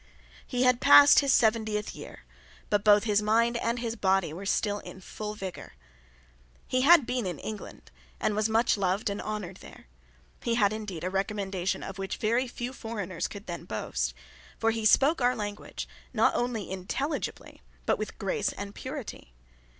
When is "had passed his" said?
0.63-1.31